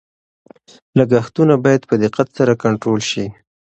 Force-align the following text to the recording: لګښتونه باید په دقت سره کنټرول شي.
لګښتونه 0.97 1.53
باید 1.65 1.81
په 1.89 1.95
دقت 2.03 2.27
سره 2.37 2.53
کنټرول 2.63 3.01
شي. 3.09 3.25